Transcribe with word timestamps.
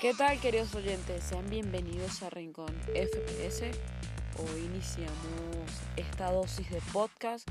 ¿Qué 0.00 0.12
tal 0.12 0.38
queridos 0.40 0.74
oyentes? 0.74 1.24
Sean 1.24 1.48
bienvenidos 1.48 2.22
a 2.22 2.30
Rincón 2.30 2.74
FPS. 2.88 3.62
Hoy 4.38 4.64
iniciamos 4.64 5.70
esta 5.96 6.30
dosis 6.30 6.68
de 6.70 6.80
podcast 6.92 7.48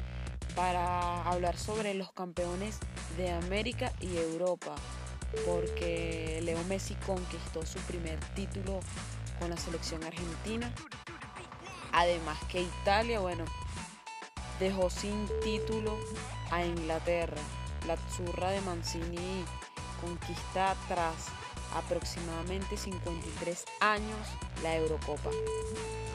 para 0.55 1.23
hablar 1.23 1.57
sobre 1.57 1.93
los 1.93 2.11
campeones 2.11 2.79
de 3.17 3.31
América 3.31 3.93
y 4.01 4.17
Europa, 4.17 4.75
porque 5.45 6.41
Leo 6.43 6.63
Messi 6.65 6.95
conquistó 7.05 7.65
su 7.65 7.79
primer 7.79 8.19
título 8.35 8.81
con 9.39 9.49
la 9.49 9.57
selección 9.57 10.03
argentina. 10.03 10.71
Además 11.91 12.37
que 12.51 12.61
Italia, 12.61 13.19
bueno, 13.19 13.45
dejó 14.59 14.89
sin 14.89 15.27
título 15.43 15.97
a 16.51 16.63
Inglaterra. 16.63 17.41
La 17.87 17.97
zurra 18.09 18.51
de 18.51 18.61
Mancini 18.61 19.43
conquista 20.01 20.75
tras 20.87 21.42
aproximadamente 21.75 22.77
53 22.77 23.65
años 23.79 24.27
la 24.61 24.75
Eurocopa. 24.75 25.29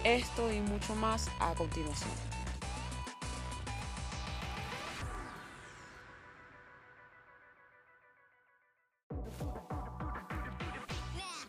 Esto 0.04 0.52
y 0.52 0.60
mucho 0.60 0.94
más 0.94 1.28
a 1.40 1.54
continuación. 1.54 2.10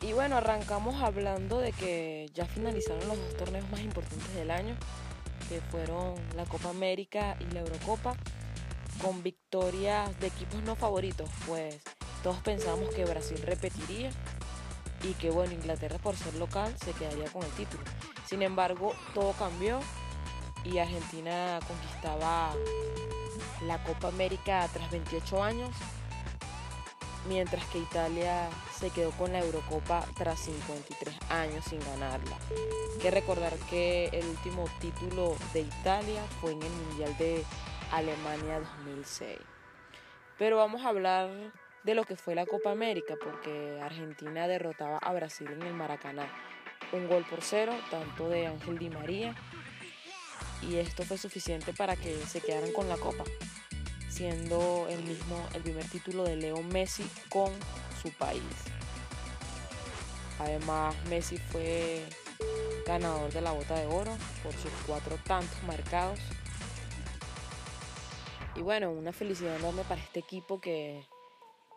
Y 0.02 0.14
bueno, 0.14 0.38
arrancamos 0.38 0.96
hablando 1.04 1.60
de 1.60 1.72
que 1.72 2.32
ya 2.34 2.46
finalizaron 2.46 3.08
los 3.08 3.18
dos 3.18 3.38
torneos 3.38 3.70
más 3.70 3.82
importantes 3.82 4.34
del 4.34 4.50
año, 4.50 4.76
que 5.48 5.62
fueron 5.62 6.16
la 6.36 6.46
Copa 6.46 6.70
América 6.70 7.38
y 7.40 7.54
la 7.54 7.60
Eurocopa, 7.60 8.16
con 9.04 9.22
victorias 9.22 10.20
de 10.20 10.28
equipos 10.28 10.64
no 10.64 10.76
favoritos, 10.76 11.30
pues 11.46 11.80
todos 12.24 12.38
pensamos 12.38 12.94
que 12.94 13.06
Brasil 13.06 13.42
repetiría 13.44 14.12
y 15.04 15.14
que 15.14 15.30
bueno, 15.30 15.54
Inglaterra 15.54 15.98
por 15.98 16.16
ser 16.16 16.36
local 16.36 16.76
se 16.84 16.92
quedaría 16.94 17.32
con 17.32 17.44
el 17.44 17.52
título. 17.52 17.84
Sin 18.26 18.42
embargo, 18.42 18.94
todo 19.14 19.34
cambió 19.34 19.80
y 20.64 20.78
Argentina 20.78 21.60
conquistaba 21.68 22.54
la 23.66 23.82
Copa 23.84 24.10
América 24.10 24.68
tras 24.74 24.92
28 24.92 25.44
años, 25.44 25.70
mientras 27.28 27.64
que 27.66 27.80
Italia 27.80 28.50
se 28.78 28.90
quedó 28.90 29.12
con 29.12 29.32
la 29.32 29.40
Eurocopa 29.40 30.06
tras 30.18 30.40
53 30.42 31.16
años 31.30 31.66
sin 31.66 31.80
ganarla. 31.80 32.38
Hay 32.94 33.00
que 33.00 33.12
recordar 33.12 33.54
que 33.70 34.08
el 34.08 34.26
último 34.26 34.66
título 34.80 35.36
de 35.54 35.62
Italia 35.62 36.22
fue 36.42 36.52
en 36.52 36.62
el 36.62 36.72
Mundial 36.72 37.18
de 37.18 37.44
Alemania 37.92 38.60
2006. 38.60 39.38
Pero 40.38 40.58
vamos 40.58 40.86
a 40.86 40.90
hablar 40.90 41.30
de 41.84 41.94
lo 41.94 42.04
que 42.04 42.16
fue 42.16 42.36
la 42.36 42.46
Copa 42.46 42.72
América, 42.72 43.16
porque 43.22 43.80
Argentina 43.82 44.48
derrotaba 44.48 44.98
a 44.98 45.14
Brasil 45.14 45.48
en 45.52 45.62
el 45.64 45.74
Maracaná. 45.74 46.32
Un 46.92 47.08
gol 47.08 47.26
por 47.30 47.42
cero, 47.42 47.74
tanto 47.92 48.30
de 48.30 48.48
Ángel 48.48 48.80
Di 48.80 48.90
María, 48.90 49.36
y 50.62 50.78
esto 50.78 51.04
fue 51.04 51.18
suficiente 51.18 51.74
para 51.74 51.96
que 51.96 52.16
se 52.26 52.42
quedaran 52.42 52.72
con 52.74 52.90
la 52.90 52.98
Copa, 52.98 53.24
siendo 54.10 54.88
el 54.90 55.04
mismo 55.04 55.48
el 55.54 55.62
primer 55.62 55.86
título 55.86 56.24
de 56.24 56.36
Leo 56.36 56.62
Messi 56.64 57.08
con 57.30 57.52
su 58.02 58.12
país. 58.12 58.44
Además, 60.40 60.96
Messi 61.10 61.38
fue 61.38 62.06
ganador 62.86 63.32
de 63.32 63.42
la 63.42 63.52
bota 63.52 63.76
de 63.76 63.86
oro 63.86 64.18
por 64.42 64.54
sus 64.54 64.72
cuatro 64.88 65.18
tantos 65.26 65.62
marcados. 65.64 66.20
Y 68.56 68.62
bueno, 68.62 68.92
una 68.92 69.14
felicidad 69.14 69.56
enorme 69.58 69.84
para 69.84 70.02
este 70.02 70.20
equipo 70.20 70.60
que 70.60 71.06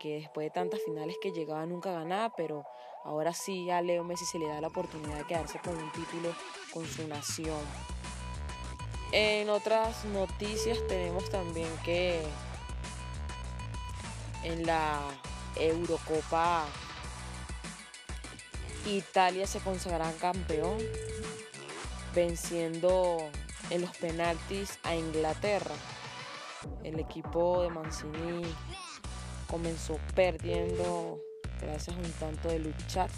que 0.03 0.15
después 0.17 0.47
de 0.47 0.51
tantas 0.51 0.81
finales 0.83 1.17
que 1.23 1.31
llegaba 1.31 1.65
nunca 1.65 1.93
ganaba, 1.93 2.35
pero 2.37 2.65
ahora 3.05 3.33
sí 3.33 3.71
a 3.71 3.81
Leo 3.81 4.03
Messi 4.03 4.25
se 4.25 4.41
le 4.41 4.49
da 4.49 4.61
la 4.61 4.67
oportunidad 4.67 5.17
de 5.17 5.25
quedarse 5.25 5.61
con 5.61 5.77
un 5.77 5.93
título 5.93 6.35
con 6.75 6.85
su 6.85 7.07
nación. 7.07 7.61
En 9.13 9.49
otras 9.49 10.05
noticias 10.07 10.79
tenemos 10.89 11.31
también 11.31 11.69
que 11.85 12.21
en 14.43 14.67
la 14.67 14.99
Eurocopa 15.55 16.65
Italia 18.87 19.47
se 19.47 19.61
consagrará 19.61 20.11
campeón 20.15 20.79
venciendo 22.13 23.19
en 23.71 23.83
los 23.83 23.97
penaltis 23.99 24.81
a 24.83 24.97
Inglaterra. 24.97 25.75
El 26.83 26.99
equipo 26.99 27.63
de 27.63 27.71
Mancini 27.71 28.43
comenzó 29.53 29.99
perdiendo 30.15 31.21
gracias 31.61 31.95
a 31.95 32.01
un 32.01 32.11
tanto 32.13 32.49
de 32.49 32.59
luchar 32.59 33.11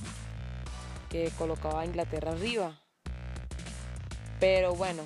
que 1.08 1.30
colocaba 1.38 1.82
a 1.82 1.84
Inglaterra 1.86 2.32
arriba. 2.32 2.80
Pero 4.40 4.74
bueno, 4.74 5.04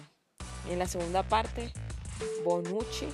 en 0.71 0.79
la 0.79 0.87
segunda 0.87 1.23
parte, 1.23 1.71
Bonucci 2.47 3.09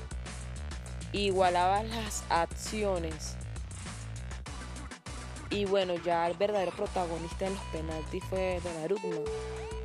igualaba 1.12 1.82
las 1.82 2.22
acciones. 2.28 3.34
Y 5.50 5.64
bueno, 5.64 5.94
ya 5.96 6.28
el 6.28 6.36
verdadero 6.36 6.70
protagonista 6.70 7.46
en 7.46 7.54
los 7.54 7.64
penaltis 7.64 8.22
fue 8.30 8.60
Donnarumma, 8.62 9.28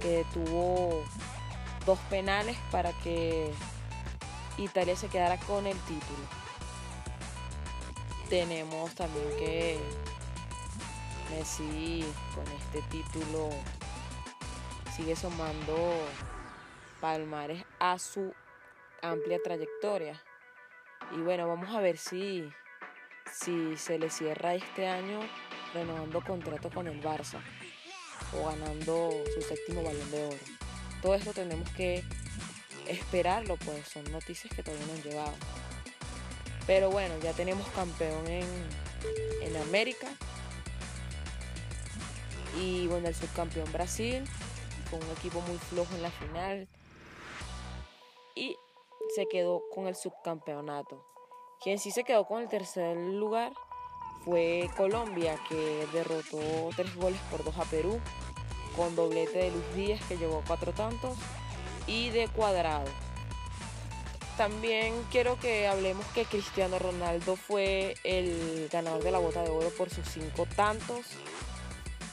que 0.01 0.23
tuvo 0.35 1.03
dos 1.83 1.97
penales 2.11 2.57
para 2.71 2.91
que 3.01 3.51
Italia 4.59 4.95
se 4.95 5.07
quedara 5.07 5.37
con 5.39 5.65
el 5.65 5.77
título 5.79 6.48
tenemos 8.29 8.93
también 8.93 9.27
que 9.37 9.79
Messi 11.31 12.05
con 12.35 12.45
este 12.47 12.81
título 12.89 13.49
sigue 14.95 15.15
sumando 15.15 15.75
palmares 17.01 17.63
a 17.79 17.97
su 17.97 18.33
amplia 19.01 19.39
trayectoria. 19.43 20.21
Y 21.11 21.21
bueno, 21.21 21.47
vamos 21.47 21.75
a 21.75 21.81
ver 21.81 21.97
si, 21.97 22.47
si 23.33 23.75
se 23.77 23.97
le 23.97 24.11
cierra 24.11 24.53
este 24.53 24.87
año 24.87 25.21
renovando 25.73 26.21
contrato 26.21 26.69
con 26.69 26.87
el 26.87 27.01
Barça 27.01 27.39
o 28.33 28.45
ganando 28.45 29.09
su 29.33 29.41
séptimo 29.41 29.83
balón 29.83 30.11
de 30.11 30.27
oro. 30.27 30.37
Todo 31.01 31.15
esto 31.15 31.33
tenemos 31.33 31.67
que 31.71 32.03
esperarlo, 32.87 33.57
pues 33.57 33.87
son 33.87 34.03
noticias 34.11 34.53
que 34.53 34.61
todavía 34.61 34.85
no 34.85 34.93
han 34.93 35.01
llegado. 35.01 35.33
Pero 36.69 36.91
bueno, 36.91 37.15
ya 37.23 37.33
tenemos 37.33 37.67
campeón 37.69 38.27
en, 38.27 38.45
América. 39.57 40.07
Y 42.61 42.85
bueno, 42.85 43.07
el 43.07 43.15
subcampeón 43.15 43.71
Brasil, 43.71 44.23
con 44.91 45.03
un 45.03 45.09
equipo 45.17 45.41
muy 45.41 45.57
flojo 45.57 45.95
en 45.95 46.03
la 46.03 46.11
final. 46.11 46.67
Y 48.35 48.55
se 49.15 49.25
quedó 49.25 49.63
con 49.73 49.87
el 49.87 49.95
subcampeonato. 49.95 51.03
Quien 51.63 51.79
sí 51.79 51.89
se 51.89 52.03
quedó 52.03 52.27
con 52.27 52.43
el 52.43 52.49
tercer 52.49 52.95
lugar 52.95 53.51
fue 54.23 54.69
Colombia, 54.77 55.39
que 55.49 55.87
derrotó 55.91 56.69
tres 56.75 56.95
goles 56.97 57.19
por 57.31 57.43
dos 57.43 57.57
a 57.57 57.65
Perú, 57.65 57.99
con 58.75 58.95
doblete 58.95 59.39
de 59.39 59.49
Luis 59.49 59.75
Díaz, 59.75 60.01
que 60.07 60.17
llevó 60.17 60.43
cuatro 60.45 60.71
tantos, 60.71 61.17
y 61.87 62.11
de 62.11 62.27
Cuadrado. 62.27 63.08
También 64.39 64.93
quiero 65.11 65.37
que 65.37 65.67
hablemos 65.67 66.05
que 66.15 66.23
Cristiano 66.23 66.79
Ronaldo 66.79 67.35
fue 67.35 67.95
el 68.05 68.69
ganador 68.71 69.03
de 69.03 69.11
la 69.11 69.17
bota 69.17 69.43
de 69.43 69.49
oro 69.49 69.69
por 69.77 69.89
sus 69.89 70.07
cinco 70.07 70.47
tantos. 70.55 71.07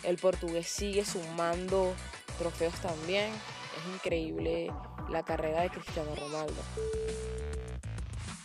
El 0.02 0.16
portugués 0.16 0.66
sigue 0.66 1.04
sumando 1.04 1.94
trofeos 2.36 2.74
también. 2.80 3.30
Es 3.30 3.94
increíble 3.94 4.72
la 5.08 5.22
carrera 5.22 5.60
de 5.60 5.70
Cristiano 5.70 6.16
Ronaldo. 6.16 6.60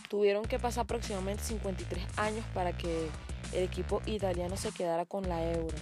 Tuvieron 0.08 0.44
que 0.44 0.60
pasar 0.60 0.84
aproximadamente 0.84 1.42
53 1.42 2.04
años 2.18 2.44
para 2.54 2.78
que 2.78 3.08
el 3.52 3.64
equipo 3.64 4.00
italiano 4.06 4.56
se 4.56 4.70
quedara 4.70 5.06
con 5.06 5.28
la 5.28 5.44
euro. 5.54 5.76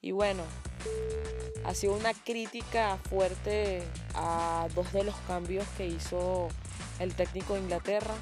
Y 0.00 0.12
bueno, 0.12 0.44
ha 1.68 1.74
sido 1.74 1.92
una 1.92 2.14
crítica 2.14 2.96
fuerte 3.10 3.86
a 4.14 4.68
dos 4.74 4.90
de 4.94 5.04
los 5.04 5.14
cambios 5.26 5.66
que 5.76 5.86
hizo 5.86 6.48
el 6.98 7.14
técnico 7.14 7.54
de 7.54 7.60
Inglaterra, 7.60 8.14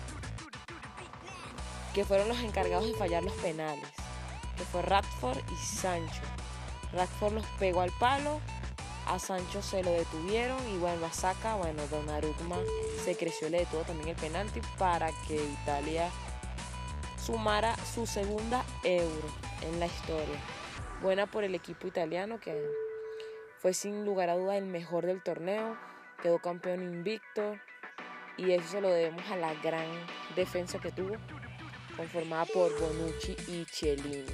que 1.94 2.04
fueron 2.04 2.26
los 2.26 2.40
encargados 2.40 2.88
de 2.88 2.94
fallar 2.94 3.22
los 3.22 3.34
penales, 3.34 3.88
que 4.58 4.64
fue 4.64 4.82
Radford 4.82 5.38
y 5.38 5.64
Sancho. 5.64 6.22
Radford 6.93 7.34
los 7.34 7.46
pegó 7.60 7.82
al 7.82 7.93
palo, 8.00 8.40
a 9.06 9.20
Sancho 9.20 9.62
se 9.62 9.84
lo 9.84 9.93
detuvieron 9.93 10.58
y 10.75 10.78
bueno, 10.78 11.06
a 11.06 11.12
saca, 11.12 11.54
bueno, 11.54 11.87
Donnarumma 11.87 12.56
se 13.04 13.16
creció, 13.16 13.48
le 13.48 13.60
detuvo 13.60 13.82
también 13.82 14.08
el 14.08 14.16
penalti 14.16 14.60
para 14.76 15.12
que 15.28 15.37
Italia 15.37 16.10
sumara 17.25 17.76
su 17.94 18.08
segunda 18.08 18.64
euro 18.82 19.28
en 19.62 19.78
la 19.78 19.87
historia. 19.87 20.40
Buena 21.00 21.26
por 21.26 21.44
el 21.44 21.54
equipo 21.54 21.87
italiano 21.87 22.40
que 22.40 22.85
fue 23.58 23.75
sin 23.75 24.05
lugar 24.05 24.31
a 24.31 24.37
duda 24.37 24.56
el 24.56 24.67
mejor 24.67 25.06
del 25.06 25.23
torneo, 25.23 25.76
quedó 26.23 26.38
campeón 26.38 26.82
invicto 26.82 27.56
y 28.37 28.53
eso 28.53 28.69
se 28.69 28.81
lo 28.81 28.88
debemos 28.88 29.25
a 29.31 29.37
la 29.37 29.55
gran 29.55 29.88
defensa 30.35 30.79
que 30.79 30.93
tuvo, 30.93 31.17
conformada 31.97 32.44
por 32.47 32.79
Bonucci 32.79 33.37
y 33.49 33.64
Cellini. 33.64 34.25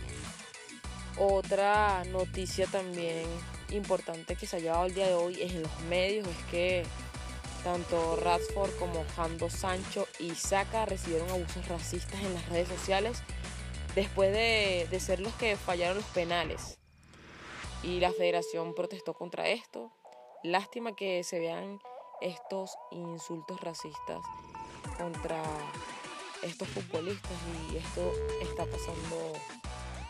Otra 1.19 2.03
noticia 2.05 2.67
también 2.67 3.27
importante 3.71 4.35
que 4.35 4.47
se 4.47 4.57
ha 4.57 4.61
llevado 4.61 4.87
el 4.87 4.95
día 4.95 5.07
de 5.07 5.15
hoy 5.15 5.41
es 5.41 5.53
en 5.53 5.63
los 5.63 5.81
medios 5.83 6.27
es 6.27 6.45
que 6.51 6.83
tanto 7.63 8.17
Radford 8.17 8.71
como 8.79 9.05
Jando 9.15 9.49
Sancho 9.49 10.09
y 10.19 10.35
Saka 10.35 10.85
recibieron 10.87 11.31
abusos 11.31 11.69
racistas 11.69 12.21
en 12.21 12.35
las 12.35 12.49
redes 12.49 12.69
sociales 12.69 13.23
después 13.95 14.33
de, 14.33 14.89
de 14.91 15.01
ser 15.01 15.21
los 15.21 15.33
que 15.35 15.57
fallaron 15.57 15.99
los 15.99 16.07
penales. 16.07 16.82
Y 17.83 18.01
la 18.01 18.13
federación 18.13 18.75
protestó 18.75 19.15
contra 19.15 19.49
esto. 19.49 19.93
Lástima 20.43 20.95
que 20.95 21.25
se 21.25 21.39
vean 21.39 21.81
estos 22.21 22.77
insultos 22.91 23.61
racistas 23.61 24.21
contra 24.97 25.43
estos 26.43 26.69
futbolistas 26.69 27.33
y 27.71 27.77
esto 27.77 28.13
está 28.41 28.67
pasando 28.67 29.33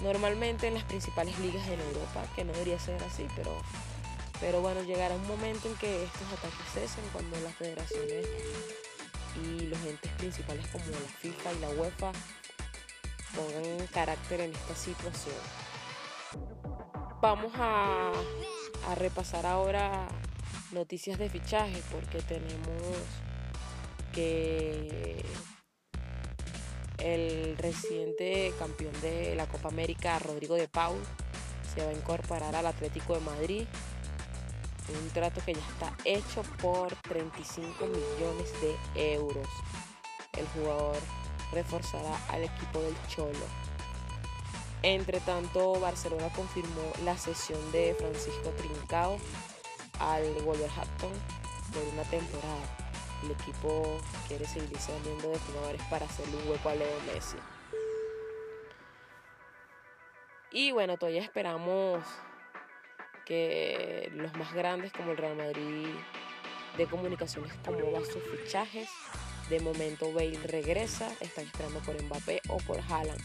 normalmente 0.00 0.66
en 0.66 0.74
las 0.74 0.84
principales 0.84 1.38
ligas 1.38 1.66
en 1.68 1.80
Europa, 1.80 2.24
que 2.34 2.44
no 2.44 2.52
debería 2.52 2.78
ser 2.78 3.02
así, 3.04 3.26
pero, 3.36 3.56
pero 4.40 4.60
bueno, 4.60 4.82
llegará 4.82 5.14
un 5.14 5.26
momento 5.26 5.68
en 5.68 5.76
que 5.76 6.04
estos 6.04 6.32
ataques 6.32 6.72
cesen 6.72 7.04
cuando 7.12 7.38
las 7.40 7.54
federaciones 7.54 8.26
y 9.44 9.60
los 9.66 9.78
entes 9.86 10.10
principales 10.12 10.66
como 10.68 10.84
la 10.86 10.98
FIFA 11.20 11.52
y 11.52 11.58
la 11.60 11.68
UEFA 11.70 12.12
pongan 13.34 13.86
carácter 13.88 14.40
en 14.40 14.52
esta 14.52 14.74
situación. 14.74 15.71
Vamos 17.22 17.52
a, 17.54 18.10
repasar 18.96 19.46
ahora 19.46 20.08
noticias 20.72 21.20
de 21.20 21.30
fichaje 21.30 21.80
porque 21.92 22.20
tenemos 22.22 22.96
que 24.12 25.24
el 26.98 27.56
reciente 27.58 28.52
campeón 28.58 28.92
de 29.02 29.36
la 29.36 29.46
Copa 29.46 29.68
América, 29.68 30.18
Rodrigo 30.18 30.56
de 30.56 30.66
Paul, 30.66 30.98
se 31.72 31.84
va 31.84 31.92
a 31.92 31.94
incorporar 31.94 32.56
al 32.56 32.66
Atlético 32.66 33.14
de 33.14 33.20
Madrid. 33.20 33.66
Un 34.88 35.08
trato 35.10 35.40
que 35.46 35.54
ya 35.54 35.60
está 35.60 35.96
hecho 36.04 36.42
por 36.60 36.92
35 37.02 37.86
millones 37.86 38.52
de 38.60 39.12
euros. 39.14 39.46
El 40.36 40.48
jugador 40.48 40.96
reforzará 41.52 42.18
al 42.30 42.42
equipo 42.42 42.80
del 42.80 42.96
Cholo. 43.06 43.71
Entre 44.82 45.20
tanto, 45.20 45.78
Barcelona 45.80 46.28
confirmó 46.34 46.92
la 47.04 47.16
cesión 47.16 47.60
de 47.72 47.94
Francisco 47.94 48.50
Trincao 48.58 49.18
al 50.00 50.24
Wolverhampton 50.42 51.12
por 51.72 51.84
una 51.92 52.02
temporada 52.04 52.82
el 53.22 53.30
equipo 53.30 54.00
quiere 54.26 54.46
seguir 54.46 54.76
saliendo 54.78 55.30
de 55.30 55.38
jugadores 55.38 55.82
para 55.88 56.06
hacerle 56.06 56.36
un 56.36 56.50
hueco 56.50 56.68
a 56.68 56.74
Leo 56.74 57.00
Messi. 57.06 57.36
Y 60.50 60.72
bueno, 60.72 60.96
todavía 60.98 61.22
esperamos 61.22 62.04
que 63.24 64.10
los 64.14 64.34
más 64.34 64.52
grandes 64.52 64.92
como 64.92 65.12
el 65.12 65.16
Real 65.16 65.36
Madrid 65.36 65.88
de 66.76 66.86
comunicaciones 66.86 67.52
como 67.64 67.92
va 67.92 68.00
sus 68.00 68.22
fichajes. 68.24 68.88
De 69.48 69.60
momento 69.60 70.12
Bale 70.12 70.38
regresa, 70.44 71.10
están 71.20 71.44
esperando 71.44 71.80
por 71.80 72.00
Mbappé 72.02 72.40
o 72.48 72.56
por 72.58 72.80
Haaland. 72.80 73.20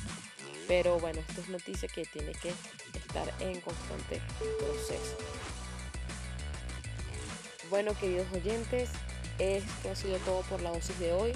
Pero 0.68 1.00
bueno, 1.00 1.20
esto 1.20 1.42
es 1.42 1.50
noticia 1.50 1.88
que 1.88 2.04
tiene 2.06 2.34
que 2.34 2.54
estar 2.94 3.34
en 3.40 3.62
constante 3.62 4.22
proceso. 4.60 5.18
Bueno, 7.70 7.94
queridos 8.00 8.28
oyentes, 8.34 8.90
esto 9.40 9.92
ha 9.92 9.96
sido 9.96 10.18
todo 10.20 10.42
por 10.42 10.62
la 10.62 10.72
dosis 10.72 10.98
de 11.00 11.14
hoy. 11.14 11.34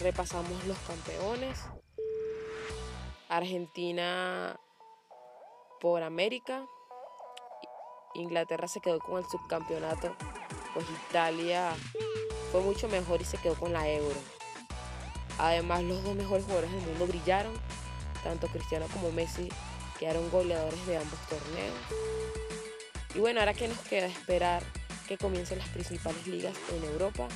Repasamos 0.00 0.64
los 0.66 0.78
campeones. 0.78 1.58
Argentina 3.28 4.58
por 5.80 6.02
América. 6.02 6.66
Inglaterra 8.14 8.68
se 8.68 8.80
quedó 8.80 8.98
con 9.00 9.18
el 9.18 9.24
subcampeonato. 9.24 10.14
Pues 10.74 10.86
Italia 11.08 11.72
fue 12.52 12.60
mucho 12.62 12.88
mejor 12.88 13.20
y 13.20 13.24
se 13.24 13.38
quedó 13.38 13.54
con 13.54 13.72
la 13.72 13.88
Euro. 13.88 14.16
Además, 15.38 15.82
los 15.82 16.02
dos 16.02 16.16
mejores 16.16 16.44
jugadores 16.44 16.72
del 16.72 16.82
mundo 16.82 17.06
brillaron. 17.06 17.52
Tanto 18.28 18.46
Cristiano 18.48 18.84
como 18.92 19.10
Messi 19.10 19.48
quedaron 19.98 20.30
goleadores 20.30 20.86
de 20.86 20.98
ambos 20.98 21.18
torneos. 21.30 21.74
Y 23.14 23.20
bueno, 23.20 23.40
ahora 23.40 23.54
que 23.54 23.68
nos 23.68 23.78
queda 23.78 24.04
esperar 24.04 24.62
que 25.08 25.16
comiencen 25.16 25.58
las 25.58 25.68
principales 25.70 26.26
ligas 26.26 26.54
en 26.76 26.84
Europa 26.84 27.26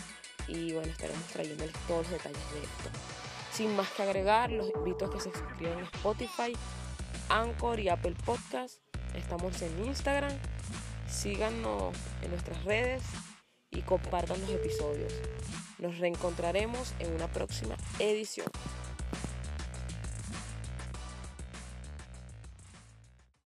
y 0.46 0.74
bueno, 0.74 0.92
estaremos 0.92 1.24
trayéndoles 1.28 1.72
todos 1.88 2.02
los 2.02 2.10
detalles 2.10 2.52
de 2.52 2.58
esto. 2.60 2.98
Sin 3.54 3.74
más 3.74 3.88
que 3.92 4.02
agregar, 4.02 4.52
los 4.52 4.68
invito 4.68 5.06
a 5.06 5.10
que 5.10 5.18
se 5.18 5.32
suscriban 5.32 5.78
a 5.78 5.84
Spotify, 5.84 6.52
Anchor 7.30 7.80
y 7.80 7.88
Apple 7.88 8.14
Podcast. 8.26 8.80
Estamos 9.14 9.62
en 9.62 9.86
Instagram. 9.86 10.38
Síganos 11.08 11.96
en 12.20 12.32
nuestras 12.32 12.62
redes 12.64 13.02
y 13.70 13.80
compartan 13.80 14.38
los 14.42 14.50
episodios. 14.50 15.14
Nos 15.78 15.96
reencontraremos 15.96 16.92
en 16.98 17.14
una 17.14 17.28
próxima 17.28 17.76
edición. 17.98 18.48